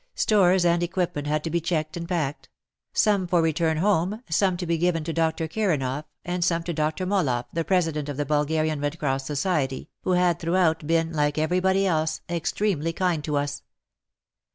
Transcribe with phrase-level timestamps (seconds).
[0.15, 2.49] Stores and equipment had to be checked and packed,—
[2.91, 5.47] some for return home, some to be given to Dr.
[5.47, 7.05] Kiranoff, and some to Dr.
[7.05, 11.85] Moloff, the President of the Bulgarian Red Cross Society, who had throughout been, like everybody
[11.85, 13.61] else, extremely kind to us.